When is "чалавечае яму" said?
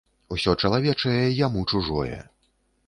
0.63-1.67